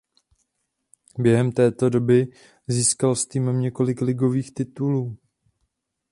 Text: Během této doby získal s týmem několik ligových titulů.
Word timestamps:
Během 1.19 1.51
této 1.51 1.89
doby 1.89 2.27
získal 2.67 3.15
s 3.15 3.25
týmem 3.25 3.59
několik 3.59 4.01
ligových 4.01 4.53
titulů. 4.53 5.17